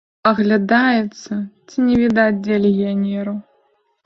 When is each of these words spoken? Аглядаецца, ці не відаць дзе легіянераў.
Аглядаецца, 0.29 1.33
ці 1.67 1.77
не 1.91 1.95
відаць 2.01 2.41
дзе 2.47 2.59
легіянераў. 2.65 3.37